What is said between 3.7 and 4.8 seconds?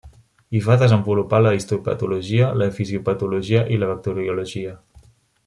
i la bacteriologia.